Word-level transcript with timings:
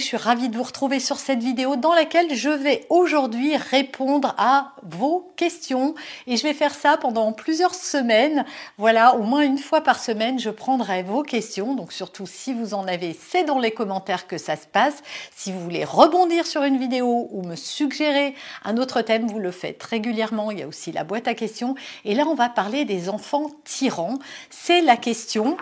Je 0.00 0.16
suis 0.16 0.16
ravie 0.16 0.48
de 0.48 0.56
vous 0.56 0.62
retrouver 0.62 1.00
sur 1.00 1.18
cette 1.18 1.42
vidéo 1.42 1.74
dans 1.74 1.92
laquelle 1.92 2.32
je 2.32 2.50
vais 2.50 2.86
aujourd'hui 2.88 3.56
répondre 3.56 4.32
à 4.38 4.74
vos 4.84 5.32
questions 5.34 5.96
et 6.28 6.36
je 6.36 6.44
vais 6.44 6.54
faire 6.54 6.72
ça 6.72 6.96
pendant 6.96 7.32
plusieurs 7.32 7.74
semaines. 7.74 8.44
Voilà, 8.78 9.16
au 9.16 9.24
moins 9.24 9.42
une 9.42 9.58
fois 9.58 9.80
par 9.80 9.98
semaine, 9.98 10.38
je 10.38 10.50
prendrai 10.50 11.02
vos 11.02 11.24
questions. 11.24 11.74
Donc 11.74 11.92
surtout 11.92 12.26
si 12.28 12.54
vous 12.54 12.74
en 12.74 12.86
avez, 12.86 13.12
c'est 13.12 13.42
dans 13.42 13.58
les 13.58 13.72
commentaires 13.72 14.28
que 14.28 14.38
ça 14.38 14.54
se 14.54 14.68
passe. 14.68 15.02
Si 15.34 15.50
vous 15.50 15.58
voulez 15.58 15.84
rebondir 15.84 16.46
sur 16.46 16.62
une 16.62 16.78
vidéo 16.78 17.28
ou 17.32 17.42
me 17.42 17.56
suggérer 17.56 18.36
un 18.64 18.76
autre 18.76 19.02
thème, 19.02 19.26
vous 19.26 19.40
le 19.40 19.50
faites 19.50 19.82
régulièrement. 19.82 20.52
Il 20.52 20.60
y 20.60 20.62
a 20.62 20.68
aussi 20.68 20.92
la 20.92 21.02
boîte 21.02 21.26
à 21.26 21.34
questions. 21.34 21.74
Et 22.04 22.14
là, 22.14 22.24
on 22.28 22.36
va 22.36 22.48
parler 22.48 22.84
des 22.84 23.08
enfants 23.08 23.50
tyrans. 23.64 24.20
C'est 24.48 24.80
la 24.80 24.96
question 24.96 25.56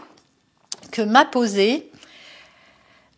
que 0.92 1.00
m'a 1.00 1.25
posée 1.25 1.91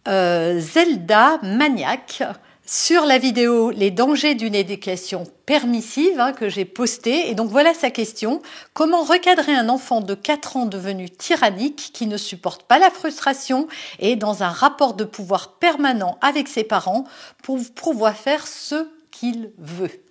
euh, 0.08 0.58
Zelda 0.60 1.38
Maniac 1.42 2.22
sur 2.64 3.06
la 3.06 3.18
vidéo 3.18 3.70
Les 3.70 3.90
dangers 3.90 4.34
d'une 4.34 4.54
éducation 4.54 5.24
permissive 5.46 6.20
hein, 6.20 6.32
que 6.32 6.48
j'ai 6.48 6.66
postée. 6.66 7.30
Et 7.30 7.34
donc 7.34 7.50
voilà 7.50 7.72
sa 7.72 7.90
question. 7.90 8.42
Comment 8.74 9.02
recadrer 9.02 9.54
un 9.54 9.68
enfant 9.68 10.00
de 10.00 10.14
4 10.14 10.56
ans 10.56 10.66
devenu 10.66 11.08
tyrannique 11.08 11.90
qui 11.94 12.06
ne 12.06 12.16
supporte 12.16 12.64
pas 12.64 12.78
la 12.78 12.90
frustration 12.90 13.68
et 13.98 14.16
dans 14.16 14.42
un 14.42 14.50
rapport 14.50 14.94
de 14.94 15.04
pouvoir 15.04 15.54
permanent 15.54 16.18
avec 16.20 16.48
ses 16.48 16.64
parents 16.64 17.04
pour 17.42 17.58
pouvoir 17.74 18.14
faire 18.14 18.46
ce 18.46 18.88
qu'il 19.10 19.50
veut? 19.56 20.07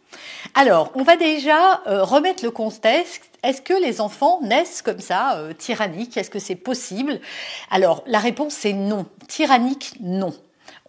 Alors, 0.53 0.91
on 0.95 1.03
va 1.03 1.17
déjà 1.17 1.81
euh, 1.87 2.03
remettre 2.03 2.43
le 2.43 2.51
contexte. 2.51 3.23
Est-ce 3.43 3.61
que 3.61 3.73
les 3.73 4.01
enfants 4.01 4.39
naissent 4.41 4.81
comme 4.81 4.99
ça, 4.99 5.37
euh, 5.37 5.53
tyranniques? 5.53 6.17
Est-ce 6.17 6.29
que 6.29 6.39
c'est 6.39 6.55
possible? 6.55 7.19
Alors, 7.69 8.03
la 8.07 8.19
réponse 8.19 8.65
est 8.65 8.73
non. 8.73 9.05
Tyrannique, 9.27 9.93
non. 9.99 10.33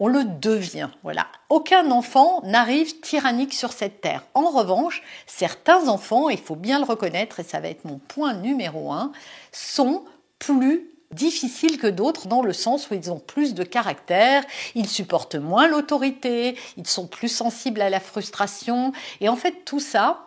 On 0.01 0.07
le 0.07 0.25
devient. 0.25 0.89
Voilà. 1.03 1.27
Aucun 1.49 1.91
enfant 1.91 2.41
n'arrive 2.45 3.01
tyrannique 3.01 3.55
sur 3.55 3.73
cette 3.73 4.01
terre. 4.01 4.25
En 4.35 4.51
revanche, 4.51 5.03
certains 5.27 5.89
enfants, 5.89 6.29
il 6.29 6.39
faut 6.39 6.57
bien 6.57 6.79
le 6.79 6.85
reconnaître, 6.85 7.41
et 7.41 7.45
ça 7.45 7.61
va 7.61 7.69
être 7.69 7.85
mon 7.85 7.99
point 7.99 8.35
numéro 8.35 8.93
un, 8.93 9.13
sont 9.53 10.05
plus 10.39 10.89
difficiles 11.13 11.79
que 11.79 11.87
d'autres 11.87 12.29
dans 12.29 12.43
le 12.43 12.53
sens 12.53 12.91
où 12.91 12.95
ils 12.95 13.11
ont 13.11 13.19
plus 13.19 13.55
de 13.55 13.65
caractère, 13.65 14.45
ils 14.75 14.89
supportent 14.89 15.37
moins 15.37 15.69
l'autorité, 15.69 16.57
ils 16.77 16.87
sont 16.87 17.07
plus 17.07 17.29
sensibles 17.29 17.81
à 17.81 17.91
la 17.91 18.01
frustration. 18.01 18.93
Et 19.21 19.29
en 19.29 19.37
fait, 19.37 19.65
tout 19.65 19.81
ça 19.81 20.25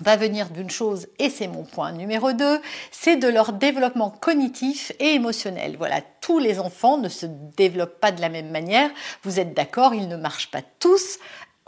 va 0.00 0.16
venir 0.16 0.50
d'une 0.50 0.70
chose, 0.70 1.08
et 1.18 1.28
c'est 1.28 1.48
mon 1.48 1.64
point 1.64 1.90
numéro 1.90 2.32
2, 2.32 2.60
c'est 2.92 3.16
de 3.16 3.26
leur 3.26 3.52
développement 3.52 4.10
cognitif 4.10 4.92
et 5.00 5.14
émotionnel. 5.14 5.76
Voilà, 5.76 6.00
tous 6.20 6.38
les 6.38 6.60
enfants 6.60 6.98
ne 6.98 7.08
se 7.08 7.26
développent 7.26 7.98
pas 7.98 8.12
de 8.12 8.20
la 8.20 8.28
même 8.28 8.50
manière. 8.50 8.90
Vous 9.24 9.40
êtes 9.40 9.54
d'accord, 9.54 9.94
ils 9.94 10.06
ne 10.06 10.16
marchent 10.16 10.52
pas 10.52 10.62
tous 10.78 11.18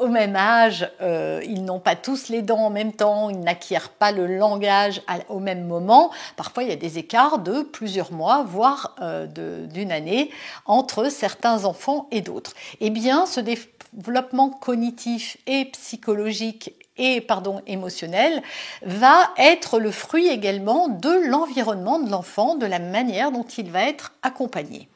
au 0.01 0.09
même 0.09 0.35
âge, 0.35 0.91
euh, 1.01 1.41
ils 1.45 1.65
n'ont 1.65 1.79
pas 1.79 1.95
tous 1.95 2.29
les 2.29 2.43
dents 2.43 2.67
en 2.67 2.71
même 2.71 2.93
temps, 2.93 3.31
ils 3.31 3.41
n'acquièrent 3.41 3.91
pas 3.91 4.13
le 4.13 4.27
langage 4.27 5.03
au 5.29 5.39
même 5.39 5.67
moment. 5.67 6.11
Parfois, 6.37 6.63
il 6.63 6.71
y 6.71 6.73
a 6.73 6.77
des 6.77 6.99
écarts 6.99 7.39
de 7.39 7.63
plusieurs 7.63 8.13
mois, 8.13 8.43
voire 8.43 8.97
euh, 9.01 9.27
d'une 9.67 9.93
année, 9.93 10.31
entre 10.67 11.11
certains 11.11 11.65
enfants 11.65 12.09
et 12.11 12.23
d'autres. 12.23 12.55
Eh 12.81 12.91
bien, 12.91 13.27
ce 13.27 13.41
développement 13.41 14.49
cognitif 14.49 15.37
et 15.47 15.67
psychologique 15.67 16.75
et 16.97 17.21
pardon 17.21 17.63
émotionnel 17.67 18.43
va 18.83 19.31
être 19.39 19.79
le 19.79 19.91
fruit 19.91 20.29
également 20.29 20.89
de 20.89 21.29
l'environnement 21.29 21.99
de 21.99 22.11
l'enfant, 22.11 22.57
de 22.57 22.67
la 22.67 22.79
manière 22.79 23.33
dont 23.33 23.47
il 23.59 23.71
va 23.71 23.85
être 23.85 24.13
accompagné. 24.23 24.89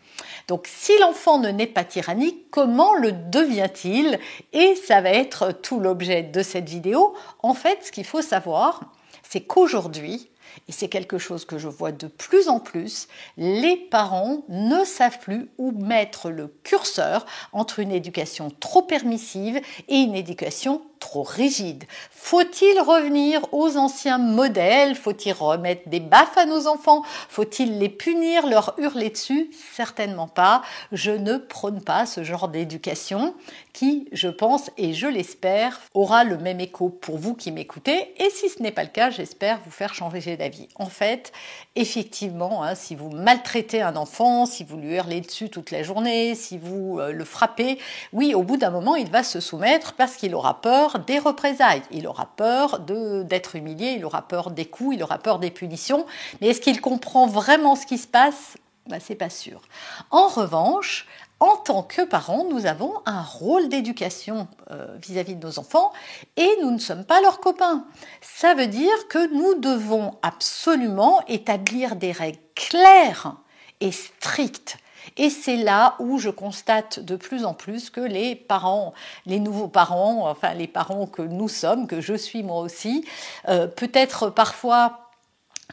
Donc 0.47 0.67
si 0.69 0.93
l'enfant 1.01 1.39
ne 1.39 1.49
naît 1.49 1.67
pas 1.67 1.85
tyrannique, 1.85 2.51
comment 2.51 2.95
le 2.95 3.13
devient-il? 3.13 4.19
Et 4.53 4.75
ça 4.77 5.01
va 5.01 5.11
être 5.11 5.53
tout 5.53 5.81
l'objet 5.81 6.23
de 6.23 6.43
cette 6.43 6.69
vidéo. 6.69 7.15
En 7.43 7.55
fait, 7.55 7.79
ce 7.85 7.93
qu'il 7.93 8.05
faut 8.05 8.23
savoir, 8.23 8.81
c'est 9.23 9.41
qu'aujourd'hui, 9.41 10.29
et 10.69 10.73
c'est 10.73 10.89
quelque 10.89 11.19
chose 11.19 11.45
que 11.45 11.59
je 11.59 11.69
vois 11.69 11.93
de 11.93 12.07
plus 12.07 12.49
en 12.49 12.61
plus, 12.61 13.09
les 13.37 13.77
parents 13.77 14.45
ne 14.49 14.85
savent 14.85 15.19
plus 15.19 15.49
où 15.59 15.73
mettre 15.73 16.31
le 16.31 16.49
curseur 16.63 17.27
entre 17.53 17.81
une 17.81 17.93
éducation 17.93 18.51
trop 18.61 18.83
permissive 18.83 19.61
et 19.89 19.97
une 19.97 20.15
éducation 20.15 20.83
trop 21.05 21.23
rigide. 21.23 21.85
Faut-il 22.11 22.81
revenir 22.81 23.43
aux 23.53 23.77
anciens 23.77 24.17
modèles? 24.17 24.95
Faut-il 24.95 25.33
remettre 25.35 25.89
des 25.91 26.01
baffes 26.01 26.39
à 26.39 26.47
nos 26.47 26.67
enfants? 26.67 27.03
Faut-il 27.29 27.79
les 27.79 27.91
punir, 27.91 28.47
leur 28.47 28.75
hurler 28.79 29.11
dessus? 29.11 29.51
Certainement 29.75 30.29
pas. 30.29 30.63
Je 30.93 31.11
ne 31.11 31.37
prône 31.37 31.83
pas 31.83 32.07
ce 32.07 32.25
genre 32.25 32.49
d'éducation 32.49 33.35
qui, 33.75 34.09
je 34.13 34.29
pense 34.29 34.71
et 34.79 34.95
je 34.95 35.07
l'espère, 35.07 35.81
aura 35.93 36.25
le 36.25 36.39
même 36.39 36.61
écho 36.61 36.89
pour 36.89 37.19
vous 37.19 37.35
qui 37.35 37.53
m'écoutez. 37.53 38.15
Et 38.17 38.31
si 38.31 38.49
ce 38.49 38.63
n'est 38.63 38.73
pas 38.73 38.85
le 38.85 38.89
cas, 38.89 39.11
j'espère 39.11 39.61
vous 39.65 39.71
faire 39.71 39.93
changer 39.93 40.34
d'avis. 40.37 40.69
En 40.77 40.87
fait, 40.87 41.33
effectivement, 41.77 42.63
hein, 42.63 42.75
si 42.75 42.95
vous 42.95 43.11
maltraitez 43.11 43.83
un 43.83 43.97
enfant, 43.97 44.47
si 44.47 44.65
vous 44.65 44.77
lui 44.77 44.95
hurlez 44.95 45.21
dessus 45.21 45.51
toute 45.51 45.71
la 45.71 45.83
journée, 45.83 46.35
si 46.35 46.59
vous 46.59 46.99
euh, 46.99 47.13
le 47.13 47.25
frappez, 47.25 47.79
oui, 48.13 48.35
au 48.35 48.43
bout 48.43 48.57
d'un 48.57 48.71
moment, 48.71 48.97
il 48.97 49.11
va 49.11 49.23
se 49.23 49.41
soumettre 49.41 49.95
parce 49.95 50.17
qu'il 50.17 50.35
aura 50.35 50.61
peur 50.61 50.99
des 51.01 51.19
représailles, 51.19 51.83
il 51.91 52.07
aura 52.07 52.27
peur 52.37 52.81
d'être 52.81 53.57
humilié, 53.57 53.95
il 53.97 54.05
aura 54.05 54.23
peur 54.23 54.51
des 54.51 54.65
coups, 54.65 54.97
il 54.97 55.03
aura 55.03 55.19
peur 55.19 55.39
des 55.39 55.51
punitions. 55.51 56.07
Mais 56.41 56.49
est-ce 56.49 56.61
qu'il 56.61 56.81
comprend 56.81 57.27
vraiment 57.27 57.77
ce 57.77 57.87
qui 57.87 57.99
se 57.99 58.07
passe? 58.07 58.57
Ben, 58.89 59.01
C'est 59.01 59.15
pas 59.15 59.31
sûr. 59.31 59.63
En 60.11 60.29
revanche, 60.29 61.07
en 61.41 61.57
tant 61.57 61.83
que 61.83 62.03
parents, 62.03 62.45
nous 62.45 62.67
avons 62.67 62.95
un 63.07 63.23
rôle 63.23 63.69
d'éducation 63.69 64.49
euh, 64.71 64.97
vis-à-vis 65.03 65.35
de 65.35 65.47
nos 65.47 65.59
enfants 65.59 65.93
et 66.37 66.49
nous 66.63 66.71
ne 66.71 66.79
sommes 66.79 67.05
pas 67.05 67.21
leurs 67.21 67.41
copains. 67.41 67.87
Ça 68.21 68.55
veut 68.55 68.67
dire 68.67 69.09
que 69.09 69.33
nous 69.35 69.61
devons 69.61 70.17
absolument 70.23 71.23
établir 71.27 71.97
des 71.97 72.13
règles 72.13 72.39
claires 72.55 73.37
et 73.81 73.93
strictes 73.93 74.79
et 75.17 75.31
c'est 75.31 75.57
là 75.57 75.97
où 75.99 76.19
je 76.19 76.31
constate 76.31 77.01
de 77.01 77.17
plus 77.17 77.45
en 77.45 77.55
plus 77.55 77.91
que 77.91 78.01
les 78.01 78.35
parents, 78.35 78.95
les 79.27 79.39
nouveaux 79.39 79.69
parents, 79.69 80.29
enfin 80.29 80.55
les 80.55 80.67
parents 80.67 81.07
que 81.07 81.23
nous 81.23 81.49
sommes, 81.49 81.87
que 81.87 82.01
je 82.01 82.15
suis 82.15 82.43
moi 82.43 82.61
aussi, 82.61 83.05
euh, 83.49 83.67
peut-être 83.67 84.31
parfois 84.31 85.04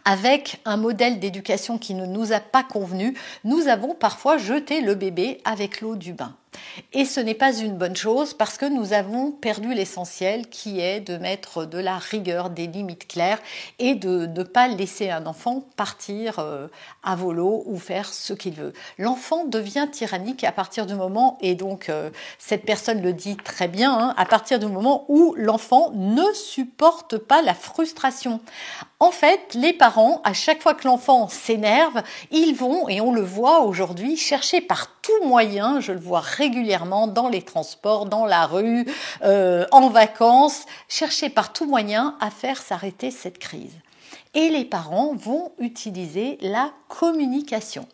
avec 0.06 0.62
un 0.66 0.78
modèle 0.78 1.20
d'éducation 1.20 1.78
qui 1.78 1.94
ne 1.94 2.06
nous 2.06 2.34
a 2.34 2.40
pas 2.40 2.64
convenu, 2.64 3.18
nous 3.44 3.68
avons 3.68 3.94
parfois 3.94 4.38
jeté 4.38 4.82
le 4.82 4.96
bébé 4.96 5.42
avec 5.46 5.82
l'eau 5.82 5.96
du 5.96 6.14
bain. 6.14 6.36
Et 6.94 7.06
ce 7.06 7.20
n'est 7.20 7.36
pas 7.36 7.54
une 7.54 7.78
bonne 7.78 7.96
chose 7.96 8.34
parce 8.34 8.58
que 8.58 8.66
nous 8.66 8.94
avons 8.94 9.32
perdu 9.32 9.74
l'essentiel 9.74 10.50
qui 10.50 10.80
est 10.80 11.00
de 11.00 11.18
mettre 11.18 11.66
de 11.66 11.78
la 11.78 11.98
rigueur, 11.98 12.50
des 12.50 12.68
limites 12.68 13.08
claires 13.08 13.40
et 13.80 13.96
de 13.96 14.26
ne 14.26 14.44
pas 14.44 14.68
laisser 14.68 15.10
un 15.10 15.26
enfant 15.26 15.64
partir 15.78 16.40
euh, 16.40 16.68
à 17.04 17.16
volo 17.16 17.64
ou 17.66 17.78
faire 17.78 18.14
ce 18.14 18.34
qu'il 18.34 18.54
veut. 18.54 18.74
L'enfant 18.98 19.46
devient 19.46 19.88
tyrannique 19.92 20.44
à 20.44 20.52
partir 20.52 20.86
du 20.86 20.94
moment, 20.94 21.38
et 21.42 21.56
donc 21.56 21.90
euh, 21.90 22.10
cette 22.38 22.66
personne 22.66 23.02
le 23.02 23.14
dit 23.14 23.38
très 23.38 23.68
bien, 23.68 23.98
hein, 23.98 24.14
à 24.18 24.26
partir 24.26 24.60
du 24.60 24.66
moment 24.66 25.06
où 25.08 25.34
l'enfant 25.38 25.92
ne 25.96 26.34
supporte 26.34 27.18
pas 27.18 27.42
la 27.42 27.54
frustration. 27.54 28.42
En 29.00 29.12
fait, 29.12 29.56
les 29.56 29.74
parents, 29.74 30.22
à 30.24 30.34
chaque 30.34 30.62
fois 30.62 30.76
que 30.76 30.88
l'enfant 30.88 31.28
s'énerve, 31.28 32.04
ils 32.30 32.54
vont, 32.54 32.88
et 32.88 33.02
on 33.02 33.12
le 33.12 33.24
voit 33.24 33.62
aujourd'hui, 33.62 34.16
chercher 34.16 34.62
par 34.62 34.92
tout 35.02 35.26
moyen, 35.26 35.80
je 35.80 35.92
le 35.92 36.00
vois 36.00 36.20
régulièrement 36.42 37.06
dans 37.06 37.30
les 37.30 37.44
transports, 37.44 38.06
dans 38.08 38.26
la 38.26 38.48
rue, 38.48 38.86
euh, 39.24 39.66
en 39.72 39.90
vacances, 39.90 40.66
chercher 40.88 41.30
par 41.30 41.54
tout 41.54 41.68
moyen 41.68 42.16
à 42.20 42.32
faire 42.32 42.60
s'arrêter 42.62 43.12
cette 43.12 43.38
crise. 43.38 43.78
et 44.34 44.48
les 44.50 44.64
parents 44.64 45.14
vont 45.14 45.52
utiliser 45.60 46.38
la 46.42 46.72
communication. 46.88 47.86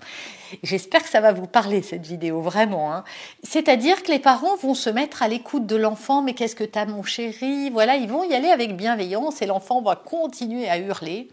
J'espère 0.61 1.01
que 1.03 1.09
ça 1.09 1.19
va 1.19 1.31
vous 1.33 1.47
parler 1.47 1.81
cette 1.81 2.05
vidéo, 2.05 2.41
vraiment. 2.41 2.93
Hein. 2.93 3.03
C'est-à-dire 3.41 4.03
que 4.03 4.11
les 4.11 4.19
parents 4.19 4.55
vont 4.55 4.75
se 4.75 4.91
mettre 4.91 5.23
à 5.23 5.27
l'écoute 5.27 5.65
de 5.65 5.75
l'enfant, 5.75 6.21
mais 6.21 6.33
qu'est-ce 6.33 6.55
que 6.55 6.63
t'as 6.63 6.85
mon 6.85 7.03
chéri? 7.03 7.71
Voilà, 7.71 7.95
ils 7.95 8.07
vont 8.07 8.23
y 8.23 8.35
aller 8.35 8.49
avec 8.49 8.77
bienveillance 8.77 9.41
et 9.41 9.47
l'enfant 9.47 9.81
va 9.81 9.95
continuer 9.95 10.69
à 10.69 10.77
hurler. 10.77 11.27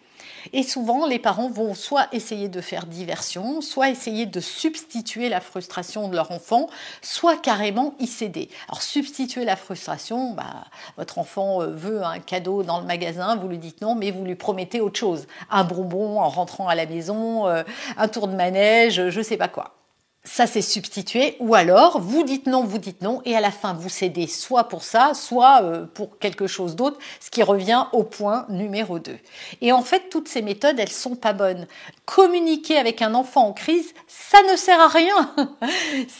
Et 0.52 0.62
souvent, 0.62 1.06
les 1.06 1.18
parents 1.18 1.48
vont 1.48 1.74
soit 1.74 2.08
essayer 2.12 2.48
de 2.48 2.60
faire 2.60 2.86
diversion, 2.86 3.60
soit 3.60 3.90
essayer 3.90 4.26
de 4.26 4.40
substituer 4.40 5.28
la 5.28 5.40
frustration 5.40 6.08
de 6.08 6.16
leur 6.16 6.30
enfant, 6.30 6.68
soit 7.02 7.36
carrément 7.36 7.94
y 7.98 8.06
céder. 8.06 8.48
Alors, 8.68 8.82
substituer 8.82 9.44
la 9.44 9.56
frustration, 9.56 10.32
bah, 10.32 10.64
votre 10.96 11.18
enfant 11.18 11.62
euh, 11.62 11.66
veut 11.68 12.02
un 12.02 12.18
cadeau 12.18 12.62
dans 12.62 12.80
le 12.80 12.86
magasin, 12.86 13.36
vous 13.36 13.48
lui 13.48 13.58
dites 13.58 13.80
non, 13.80 13.94
mais 13.94 14.10
vous 14.10 14.24
lui 14.24 14.34
promettez 14.34 14.80
autre 14.80 14.98
chose. 14.98 15.26
Un 15.50 15.64
bonbon 15.64 16.20
en 16.20 16.28
rentrant 16.28 16.68
à 16.68 16.74
la 16.74 16.86
maison, 16.86 17.46
euh, 17.46 17.62
un 17.96 18.08
tour 18.08 18.28
de 18.28 18.36
manège, 18.36 19.10
je 19.10 19.20
sais 19.22 19.36
pas 19.36 19.48
quoi 19.48 19.83
ça 20.24 20.46
c'est 20.46 20.62
substitué, 20.62 21.36
ou 21.38 21.54
alors 21.54 22.00
vous 22.00 22.22
dites 22.22 22.46
non, 22.46 22.64
vous 22.64 22.78
dites 22.78 23.02
non, 23.02 23.20
et 23.26 23.36
à 23.36 23.40
la 23.40 23.50
fin 23.50 23.74
vous 23.74 23.90
cédez 23.90 24.26
soit 24.26 24.64
pour 24.64 24.82
ça, 24.82 25.12
soit 25.12 25.62
euh, 25.62 25.84
pour 25.84 26.18
quelque 26.18 26.46
chose 26.46 26.76
d'autre, 26.76 26.98
ce 27.20 27.30
qui 27.30 27.42
revient 27.42 27.84
au 27.92 28.04
point 28.04 28.46
numéro 28.48 28.98
2. 28.98 29.18
Et 29.60 29.72
en 29.72 29.82
fait, 29.82 30.08
toutes 30.10 30.28
ces 30.28 30.40
méthodes, 30.40 30.78
elles 30.78 30.88
sont 30.88 31.14
pas 31.14 31.34
bonnes. 31.34 31.66
Communiquer 32.06 32.78
avec 32.78 33.02
un 33.02 33.14
enfant 33.14 33.48
en 33.48 33.52
crise, 33.52 33.92
ça 34.06 34.38
ne 34.50 34.56
sert 34.56 34.80
à 34.80 34.88
rien. 34.88 35.34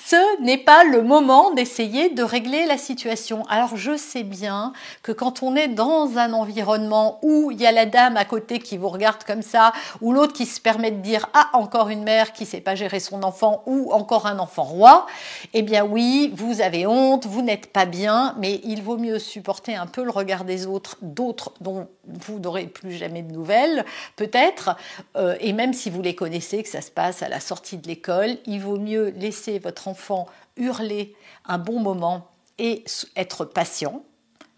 Ce 0.06 0.42
n'est 0.42 0.58
pas 0.58 0.84
le 0.84 1.02
moment 1.02 1.52
d'essayer 1.52 2.10
de 2.10 2.22
régler 2.22 2.66
la 2.66 2.78
situation. 2.78 3.44
Alors 3.48 3.76
je 3.76 3.96
sais 3.96 4.22
bien 4.22 4.72
que 5.02 5.12
quand 5.12 5.42
on 5.42 5.56
est 5.56 5.68
dans 5.68 6.18
un 6.18 6.32
environnement 6.34 7.18
où 7.22 7.50
il 7.50 7.60
y 7.60 7.66
a 7.66 7.72
la 7.72 7.86
dame 7.86 8.16
à 8.16 8.24
côté 8.24 8.58
qui 8.58 8.76
vous 8.76 8.88
regarde 8.88 9.24
comme 9.24 9.42
ça, 9.42 9.72
ou 10.00 10.12
l'autre 10.12 10.34
qui 10.34 10.46
se 10.46 10.60
permet 10.60 10.90
de 10.90 11.00
dire 11.00 11.28
ah 11.32 11.48
encore 11.54 11.88
une 11.88 12.02
mère 12.02 12.32
qui 12.32 12.44
sait 12.44 12.60
pas 12.60 12.74
gérer 12.74 13.00
son 13.00 13.22
enfant, 13.22 13.62
ou 13.66 13.94
encore 13.94 14.26
un 14.26 14.38
enfant 14.38 14.64
roi, 14.64 15.06
eh 15.52 15.62
bien 15.62 15.85
oui, 15.85 16.32
vous 16.35 16.61
avez 16.61 16.87
honte, 16.87 17.26
vous 17.26 17.43
n'êtes 17.43 17.73
pas 17.73 17.87
bien, 17.87 18.35
mais 18.38 18.61
il 18.64 18.82
vaut 18.82 18.96
mieux 18.96 19.19
supporter 19.19 19.75
un 19.75 19.87
peu 19.87 20.05
le 20.05 20.11
regard 20.11 20.44
des 20.44 20.67
autres, 20.67 20.96
d'autres 21.02 21.52
dont 21.61 21.88
vous 22.06 22.38
n'aurez 22.38 22.67
plus 22.67 22.93
jamais 22.93 23.23
de 23.23 23.32
nouvelles, 23.32 23.85
peut-être, 24.17 24.76
euh, 25.17 25.37
et 25.41 25.52
même 25.52 25.73
si 25.73 25.91
vous 25.91 26.02
les 26.02 26.14
connaissez, 26.14 26.62
que 26.62 26.69
ça 26.69 26.81
se 26.81 26.91
passe 26.91 27.23
à 27.23 27.29
la 27.29 27.41
sortie 27.41 27.79
de 27.79 27.87
l'école, 27.88 28.37
il 28.46 28.61
vaut 28.61 28.79
mieux 28.79 29.14
laisser 29.17 29.58
votre 29.58 29.88
enfant 29.88 30.26
hurler 30.56 31.14
un 31.46 31.58
bon 31.58 31.81
moment 31.81 32.29
et 32.58 32.85
être 33.17 33.44
patient, 33.44 34.02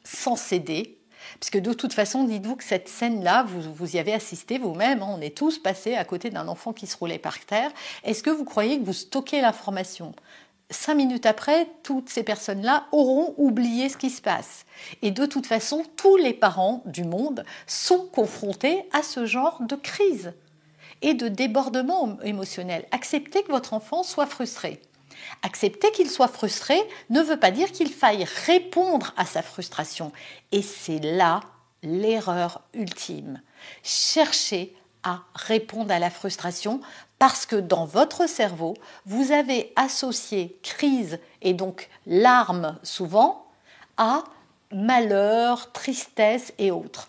sans 0.05 0.37
céder, 0.37 0.96
Puisque 1.41 1.59
de 1.59 1.73
toute 1.73 1.93
façon, 1.93 2.25
dites-vous 2.25 2.57
que 2.57 2.65
cette 2.65 2.89
scène-là, 2.89 3.45
vous, 3.45 3.73
vous 3.73 3.97
y 3.97 3.99
avez 3.99 4.15
assisté 4.15 4.59
vous-même, 4.59 5.03
hein. 5.03 5.15
on 5.17 5.21
est 5.21 5.37
tous 5.37 5.59
passés 5.59 5.95
à 5.95 6.05
côté 6.05 6.31
d'un 6.31 6.49
enfant 6.49 6.73
qui 6.73 6.87
se 6.87 6.97
roulait 6.97 7.19
par 7.19 7.39
terre. 7.41 7.71
Est-ce 8.05 8.23
que 8.23 8.31
vous 8.31 8.45
croyez 8.45 8.79
que 8.79 8.85
vous 8.85 8.93
stockez 8.93 9.41
l'information? 9.41 10.15
Cinq 10.71 10.95
minutes 10.97 11.27
après, 11.27 11.69
toutes 11.85 12.09
ces 12.09 12.25
personnes-là 12.25 12.87
auront 12.91 13.35
oublié 13.37 13.89
ce 13.89 13.97
qui 13.97 14.11
se 14.11 14.21
passe. 14.21 14.67
Et 15.01 15.13
de 15.13 15.25
toute 15.25 15.47
façon, 15.47 15.85
tous 15.97 16.17
les 16.17 16.35
parents 16.35 16.83
du 16.87 17.05
monde 17.05 17.45
sont 17.69 18.07
confrontés 18.07 18.85
à 18.93 19.03
ce 19.05 19.27
genre 19.27 19.63
de 19.63 19.77
crise 19.77 20.33
et 21.03 21.15
de 21.15 21.29
débordement 21.29 22.19
émotionnel. 22.23 22.87
Acceptez 22.91 23.45
que 23.45 23.53
votre 23.53 23.75
enfant 23.75 24.03
soit 24.03 24.27
frustré. 24.27 24.81
Accepter 25.43 25.91
qu'il 25.93 26.11
soit 26.11 26.29
frustré 26.29 26.81
ne 27.11 27.21
veut 27.21 27.39
pas 27.39 27.51
dire 27.51 27.73
qu'il 27.73 27.91
faille 27.91 28.27
répondre 28.47 29.13
à 29.17 29.27
sa 29.27 29.43
frustration. 29.43 30.13
Et 30.53 30.63
c'est 30.63 31.01
là 31.01 31.41
l'erreur 31.83 32.63
ultime. 32.75 33.41
Cherchez 33.83 34.75
à 35.03 35.23
répondre 35.35 35.93
à 35.93 35.99
la 35.99 36.11
frustration 36.11 36.81
parce 37.19 37.47
que 37.47 37.57
dans 37.57 37.85
votre 37.85 38.29
cerveau, 38.29 38.75
vous 39.07 39.33
avez 39.33 39.73
associé 39.77 40.59
crise 40.63 41.19
et 41.43 41.55
donc 41.55 41.89
larmes 42.07 42.79
souvent 42.83 43.47
à 43.97 44.25
malheur, 44.73 45.73
tristesse 45.73 46.53
et 46.59 46.71
autres. 46.71 47.09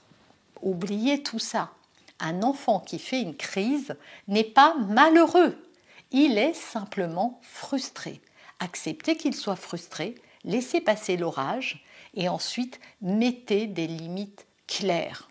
Oubliez 0.62 1.24
tout 1.24 1.40
ça. 1.40 1.72
Un 2.20 2.44
enfant 2.44 2.80
qui 2.80 3.00
fait 3.00 3.22
une 3.22 3.36
crise 3.36 3.96
n'est 4.28 4.44
pas 4.44 4.76
malheureux. 4.88 5.58
Il 6.12 6.38
est 6.38 6.54
simplement 6.54 7.40
frustré. 7.44 8.22
Acceptez 8.60 9.18
qu'il 9.18 9.36
soit 9.36 9.56
frustré, 9.56 10.16
laissez 10.44 10.82
passer 10.82 11.18
l'orage 11.18 11.84
et 12.14 12.30
ensuite 12.30 12.80
mettez 13.02 13.68
des 13.68 13.88
limites 13.88 14.48
claires. 14.68 15.30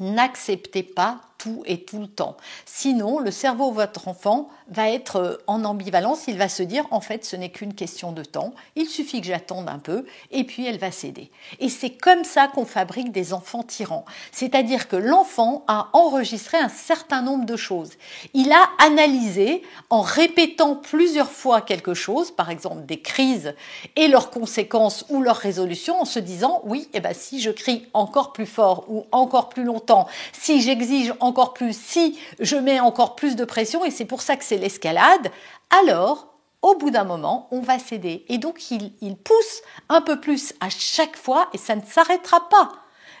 N'acceptez 0.00 0.82
pas 0.82 1.20
tout 1.38 1.62
et 1.66 1.82
tout 1.82 1.98
le 1.98 2.08
temps. 2.08 2.36
Sinon, 2.64 3.18
le 3.18 3.30
cerveau 3.30 3.70
de 3.70 3.76
votre 3.76 4.08
enfant 4.08 4.48
va 4.68 4.90
être 4.90 5.16
euh, 5.16 5.36
en 5.46 5.64
ambivalence, 5.64 6.24
il 6.26 6.38
va 6.38 6.48
se 6.48 6.62
dire 6.62 6.86
en 6.90 7.00
fait 7.00 7.24
ce 7.24 7.36
n'est 7.36 7.50
qu'une 7.50 7.74
question 7.74 8.12
de 8.12 8.24
temps, 8.24 8.52
il 8.74 8.86
suffit 8.86 9.20
que 9.20 9.26
j'attende 9.28 9.68
un 9.68 9.78
peu 9.78 10.06
et 10.30 10.44
puis 10.44 10.66
elle 10.66 10.78
va 10.78 10.90
céder. 10.90 11.30
Et 11.60 11.68
c'est 11.68 11.90
comme 11.90 12.24
ça 12.24 12.48
qu'on 12.48 12.64
fabrique 12.64 13.12
des 13.12 13.32
enfants 13.32 13.62
tyrans. 13.62 14.04
C'est-à-dire 14.32 14.88
que 14.88 14.96
l'enfant 14.96 15.64
a 15.68 15.88
enregistré 15.92 16.58
un 16.58 16.68
certain 16.68 17.22
nombre 17.22 17.46
de 17.46 17.56
choses. 17.56 17.90
Il 18.34 18.50
a 18.52 18.68
analysé 18.84 19.62
en 19.90 20.00
répétant 20.00 20.74
plusieurs 20.74 21.30
fois 21.30 21.60
quelque 21.60 21.94
chose, 21.94 22.30
par 22.30 22.50
exemple 22.50 22.86
des 22.86 23.00
crises 23.00 23.54
et 23.94 24.08
leurs 24.08 24.30
conséquences 24.30 25.04
ou 25.08 25.22
leurs 25.22 25.36
résolutions 25.36 26.00
en 26.00 26.04
se 26.04 26.18
disant 26.18 26.60
oui, 26.64 26.88
eh 26.92 27.00
ben, 27.00 27.14
si 27.14 27.40
je 27.40 27.50
crie 27.50 27.86
encore 27.92 28.32
plus 28.32 28.46
fort 28.46 28.84
ou 28.88 29.06
encore 29.12 29.48
plus 29.48 29.64
longtemps, 29.64 30.06
si 30.32 30.60
j'exige 30.60 31.14
encore 31.20 31.35
plus, 31.54 31.76
si 31.76 32.18
je 32.40 32.56
mets 32.56 32.80
encore 32.80 33.16
plus 33.16 33.36
de 33.36 33.44
pression, 33.44 33.84
et 33.84 33.90
c'est 33.90 34.04
pour 34.04 34.22
ça 34.22 34.36
que 34.36 34.44
c'est 34.44 34.56
l'escalade, 34.56 35.30
alors 35.70 36.36
au 36.62 36.74
bout 36.74 36.90
d'un 36.90 37.04
moment, 37.04 37.46
on 37.52 37.60
va 37.60 37.78
céder. 37.78 38.24
Et 38.28 38.38
donc, 38.38 38.70
il, 38.70 39.16
pousse 39.16 39.62
un 39.88 40.00
peu 40.00 40.20
plus 40.20 40.52
à 40.60 40.68
chaque 40.68 41.16
fois 41.16 41.48
et 41.52 41.58
ça 41.58 41.76
ne 41.76 41.82
s'arrêtera 41.82 42.48
pas. 42.48 42.72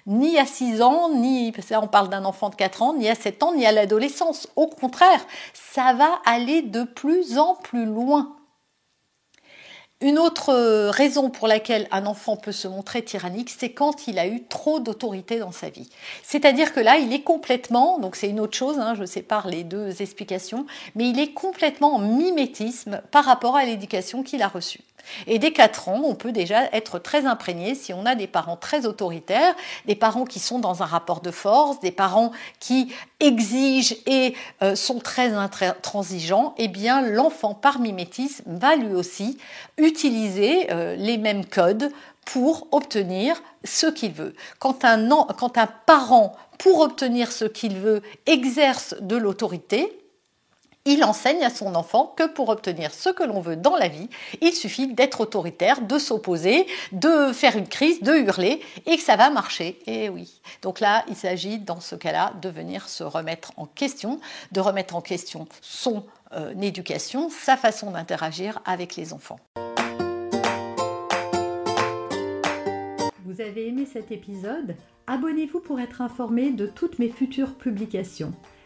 Ni 0.06 0.38
à 0.38 0.46
6 0.46 0.82
ans, 0.82 1.10
ni, 1.10 1.52
ça 1.66 1.80
on 1.80 1.88
parle 1.88 2.08
d'un 2.08 2.24
enfant 2.24 2.48
de 2.48 2.54
4 2.54 2.82
ans, 2.82 2.94
ni 2.94 3.08
à 3.08 3.14
7 3.14 3.42
ans, 3.42 3.54
ni 3.54 3.66
à 3.66 3.72
l'adolescence. 3.72 4.48
Au 4.56 4.66
contraire, 4.66 5.24
ça 5.52 5.92
va 5.92 6.20
aller 6.24 6.62
de 6.62 6.84
plus 6.84 7.38
en 7.38 7.54
plus 7.54 7.86
loin. 7.86 8.36
Une 10.02 10.18
autre 10.18 10.50
euh, 10.52 10.90
raison 10.90 11.30
pour 11.30 11.48
laquelle 11.48 11.88
un 11.90 12.04
enfant 12.04 12.36
peut 12.36 12.52
se 12.52 12.68
montrer 12.68 13.02
tyrannique, 13.02 13.48
c'est 13.48 13.70
quand 13.70 14.06
il 14.08 14.18
a 14.18 14.26
eu 14.26 14.44
trop 14.44 14.78
d'autorité 14.78 15.38
dans 15.38 15.52
sa 15.52 15.70
vie. 15.70 15.88
C'est-à-dire 16.22 16.74
que 16.74 16.80
là, 16.80 16.98
il 16.98 17.14
est 17.14 17.22
complètement, 17.22 17.98
donc 17.98 18.14
c'est 18.14 18.28
une 18.28 18.40
autre 18.40 18.54
chose, 18.54 18.78
hein, 18.78 18.94
je 18.94 19.06
sépare 19.06 19.48
les 19.48 19.64
deux 19.64 20.02
explications, 20.02 20.66
mais 20.96 21.08
il 21.08 21.18
est 21.18 21.32
complètement 21.32 21.94
en 21.94 21.98
mimétisme 21.98 23.00
par 23.10 23.24
rapport 23.24 23.56
à 23.56 23.64
l'éducation 23.64 24.22
qu'il 24.22 24.42
a 24.42 24.48
reçue. 24.48 24.80
Et 25.26 25.38
dès 25.38 25.52
4 25.52 25.88
ans, 25.88 26.02
on 26.04 26.14
peut 26.14 26.32
déjà 26.32 26.64
être 26.72 26.98
très 26.98 27.26
imprégné 27.26 27.74
si 27.74 27.92
on 27.92 28.06
a 28.06 28.14
des 28.14 28.26
parents 28.26 28.56
très 28.56 28.86
autoritaires, 28.86 29.54
des 29.86 29.94
parents 29.94 30.24
qui 30.24 30.38
sont 30.38 30.58
dans 30.58 30.82
un 30.82 30.86
rapport 30.86 31.20
de 31.20 31.30
force, 31.30 31.80
des 31.80 31.90
parents 31.90 32.32
qui 32.60 32.92
exigent 33.20 33.96
et 34.06 34.34
euh, 34.62 34.74
sont 34.74 34.98
très 34.98 35.32
intransigeants, 35.32 36.54
eh 36.58 36.68
bien 36.68 37.02
l'enfant 37.02 37.54
par 37.54 37.78
mimétisme 37.78 38.44
va 38.46 38.76
lui 38.76 38.94
aussi 38.94 39.38
utiliser 39.78 40.70
euh, 40.70 40.96
les 40.96 41.18
mêmes 41.18 41.44
codes 41.44 41.90
pour 42.24 42.66
obtenir 42.72 43.40
ce 43.64 43.86
qu'il 43.86 44.12
veut. 44.12 44.34
Quand 44.58 44.84
un, 44.84 45.08
quand 45.38 45.58
un 45.58 45.68
parent, 45.86 46.36
pour 46.58 46.80
obtenir 46.80 47.32
ce 47.32 47.44
qu'il 47.44 47.78
veut, 47.78 48.02
exerce 48.26 48.94
de 49.00 49.16
l'autorité, 49.16 50.05
il 50.86 51.04
enseigne 51.04 51.44
à 51.44 51.50
son 51.50 51.74
enfant 51.74 52.14
que 52.16 52.26
pour 52.26 52.48
obtenir 52.48 52.94
ce 52.94 53.10
que 53.10 53.24
l'on 53.24 53.40
veut 53.40 53.56
dans 53.56 53.76
la 53.76 53.88
vie, 53.88 54.08
il 54.40 54.52
suffit 54.52 54.86
d'être 54.86 55.20
autoritaire, 55.20 55.82
de 55.82 55.98
s'opposer, 55.98 56.66
de 56.92 57.32
faire 57.32 57.56
une 57.56 57.68
crise, 57.68 58.00
de 58.00 58.14
hurler, 58.14 58.60
et 58.86 58.96
que 58.96 59.02
ça 59.02 59.16
va 59.16 59.28
marcher. 59.28 59.78
Et 59.86 60.08
oui. 60.08 60.40
Donc 60.62 60.80
là, 60.80 61.04
il 61.08 61.16
s'agit 61.16 61.58
dans 61.58 61.80
ce 61.80 61.96
cas-là 61.96 62.32
de 62.40 62.48
venir 62.48 62.88
se 62.88 63.04
remettre 63.04 63.52
en 63.56 63.66
question, 63.66 64.20
de 64.52 64.60
remettre 64.60 64.94
en 64.94 65.00
question 65.00 65.46
son 65.60 66.04
euh, 66.32 66.54
éducation, 66.60 67.28
sa 67.28 67.56
façon 67.56 67.90
d'interagir 67.90 68.60
avec 68.64 68.96
les 68.96 69.12
enfants. 69.12 69.40
Vous 73.24 73.40
avez 73.40 73.68
aimé 73.68 73.86
cet 73.92 74.12
épisode? 74.12 74.76
Abonnez-vous 75.08 75.60
pour 75.60 75.78
être 75.80 76.00
informé 76.00 76.50
de 76.50 76.66
toutes 76.66 76.98
mes 76.98 77.08
futures 77.08 77.54
publications. 77.54 78.32